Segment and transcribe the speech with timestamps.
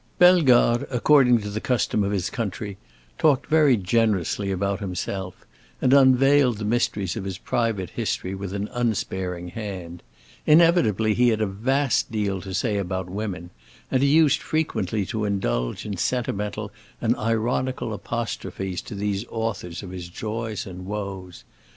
[0.17, 2.79] Bellegarde, according to the custom of his country
[3.19, 5.45] talked very generously about himself,
[5.79, 10.01] and unveiled the mysteries of his private history with an unsparing hand.
[10.47, 13.51] Inevitably, he had a vast deal to say about women,
[13.91, 19.91] and he used frequently to indulge in sentimental and ironical apostrophes to these authors of
[19.91, 21.43] his joys and woes.